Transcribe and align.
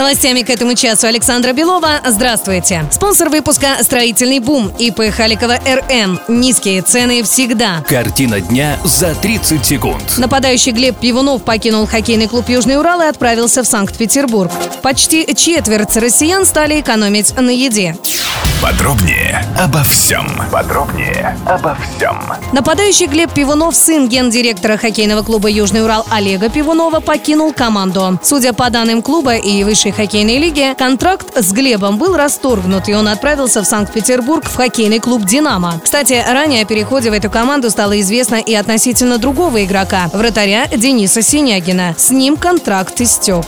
Новостями 0.00 0.40
к 0.40 0.48
этому 0.48 0.74
часу 0.74 1.08
Александра 1.08 1.52
Белова. 1.52 2.00
Здравствуйте. 2.06 2.86
Спонсор 2.90 3.28
выпуска 3.28 3.76
«Строительный 3.82 4.38
бум» 4.38 4.72
ИП 4.78 5.14
Халикова 5.14 5.58
РН. 5.58 6.18
Низкие 6.26 6.80
цены 6.80 7.22
всегда. 7.22 7.84
Картина 7.86 8.40
дня 8.40 8.78
за 8.82 9.14
30 9.14 9.62
секунд. 9.62 10.02
Нападающий 10.16 10.72
Глеб 10.72 10.96
Пивунов 10.96 11.42
покинул 11.42 11.86
хоккейный 11.86 12.28
клуб 12.28 12.48
«Южный 12.48 12.78
Урал» 12.78 13.02
и 13.02 13.08
отправился 13.08 13.62
в 13.62 13.66
Санкт-Петербург. 13.66 14.50
Почти 14.80 15.34
четверть 15.34 15.94
россиян 15.98 16.46
стали 16.46 16.80
экономить 16.80 17.38
на 17.38 17.50
еде. 17.50 17.94
Подробнее 18.62 19.42
обо 19.58 19.82
всем. 19.82 20.26
Подробнее 20.52 21.34
обо 21.46 21.74
всем. 21.76 22.20
Нападающий 22.52 23.06
Глеб 23.06 23.32
Пивунов, 23.32 23.74
сын 23.74 24.06
гендиректора 24.06 24.76
хоккейного 24.76 25.22
клуба 25.22 25.48
«Южный 25.48 25.82
Урал» 25.82 26.04
Олега 26.10 26.50
Пивунова, 26.50 27.00
покинул 27.00 27.54
команду. 27.54 28.18
Судя 28.22 28.52
по 28.52 28.68
данным 28.68 29.00
клуба 29.00 29.36
и 29.36 29.64
высшей 29.64 29.92
хоккейной 29.92 30.36
лиги, 30.36 30.74
контракт 30.76 31.34
с 31.34 31.52
Глебом 31.52 31.96
был 31.96 32.16
расторгнут, 32.16 32.86
и 32.90 32.94
он 32.94 33.08
отправился 33.08 33.62
в 33.62 33.64
Санкт-Петербург 33.64 34.44
в 34.44 34.54
хоккейный 34.54 34.98
клуб 34.98 35.24
«Динамо». 35.24 35.80
Кстати, 35.82 36.22
ранее 36.28 36.62
о 36.62 36.66
переходе 36.66 37.10
в 37.10 37.14
эту 37.14 37.30
команду 37.30 37.70
стало 37.70 37.98
известно 38.00 38.36
и 38.36 38.54
относительно 38.54 39.16
другого 39.16 39.64
игрока, 39.64 40.10
вратаря 40.12 40.66
Дениса 40.66 41.22
Синягина. 41.22 41.94
С 41.96 42.10
ним 42.10 42.36
контракт 42.36 43.00
истек. 43.00 43.46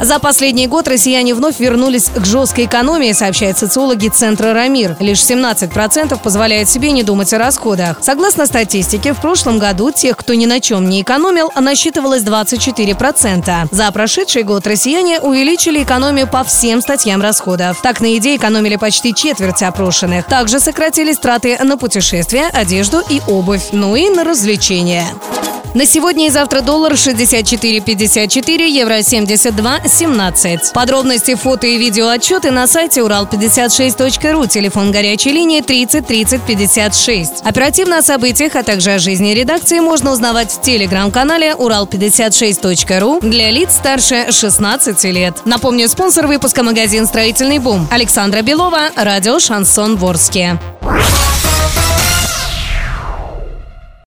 За 0.00 0.18
последний 0.18 0.66
год 0.66 0.88
россияне 0.88 1.34
вновь 1.34 1.58
вернулись 1.58 2.10
к 2.14 2.24
жесткой 2.24 2.66
экономии, 2.66 3.12
сообщают 3.12 3.56
социологи 3.56 4.08
Центра 4.08 4.52
«Рамир». 4.52 4.96
Лишь 5.00 5.20
17% 5.20 6.20
позволяют 6.22 6.68
себе 6.68 6.92
не 6.92 7.02
думать 7.02 7.32
о 7.32 7.38
расходах. 7.38 7.98
Согласно 8.02 8.46
статистике, 8.46 9.14
в 9.14 9.20
прошлом 9.20 9.58
году 9.58 9.90
тех, 9.90 10.16
кто 10.16 10.34
ни 10.34 10.44
на 10.44 10.60
чем 10.60 10.88
не 10.88 11.02
экономил, 11.02 11.50
насчитывалось 11.58 12.22
24%. 12.22 13.68
За 13.70 13.90
прошедший 13.90 14.42
год 14.42 14.66
россияне 14.66 15.20
увеличили 15.20 15.82
экономию 15.82 16.28
по 16.28 16.44
всем 16.44 16.82
статьям 16.82 17.22
расходов. 17.22 17.80
Так, 17.80 18.00
на 18.00 18.06
еде 18.06 18.36
экономили 18.36 18.76
почти 18.76 19.14
четверть 19.14 19.62
опрошенных. 19.62 20.26
Также 20.26 20.60
сократились 20.60 21.18
траты 21.18 21.58
на 21.62 21.78
путешествия, 21.78 22.48
одежду 22.52 23.02
и 23.08 23.22
обувь, 23.26 23.68
ну 23.72 23.96
и 23.96 24.10
на 24.10 24.24
развлечения. 24.24 25.06
На 25.74 25.86
сегодня 25.86 26.26
и 26.26 26.30
завтра 26.30 26.60
доллар 26.60 26.92
64,54, 26.92 28.66
евро 28.66 28.98
72,17. 28.98 30.72
Подробности, 30.72 31.34
фото 31.34 31.66
и 31.66 31.76
видео 31.76 32.08
отчеты 32.08 32.50
на 32.50 32.66
сайте 32.66 33.00
урал56.ру, 33.00 34.46
телефон 34.46 34.90
горячей 34.90 35.32
линии 35.32 35.60
30 35.60 36.06
30 36.06 36.42
56. 36.42 37.32
Оперативно 37.44 37.98
о 37.98 38.02
событиях, 38.02 38.56
а 38.56 38.62
также 38.62 38.92
о 38.92 38.98
жизни 38.98 39.30
редакции 39.30 39.80
можно 39.80 40.12
узнавать 40.12 40.52
в 40.52 40.60
телеграм-канале 40.62 41.52
урал56.ру 41.52 43.20
для 43.20 43.50
лиц 43.50 43.74
старше 43.74 44.32
16 44.32 45.04
лет. 45.04 45.36
Напомню, 45.44 45.88
спонсор 45.88 46.26
выпуска 46.26 46.62
магазин 46.62 47.06
«Строительный 47.06 47.58
бум». 47.58 47.86
Александра 47.90 48.42
Белова, 48.42 48.90
радио 48.96 49.38
«Шансон 49.38 49.96
Ворске». 49.96 50.58